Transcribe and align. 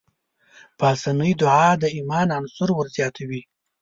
پاسنۍ 0.79 1.31
دعا 1.41 1.69
د 1.81 1.83
ايمان 1.95 2.27
عنصر 2.37 2.69
ورزياتوي. 2.73 3.41